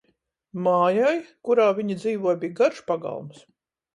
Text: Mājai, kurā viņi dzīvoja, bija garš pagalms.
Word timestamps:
Mājai, 0.67 1.11
kurā 1.49 1.67
viņi 1.79 1.99
dzīvoja, 2.01 2.39
bija 2.45 2.57
garš 2.61 2.83
pagalms. 2.91 3.45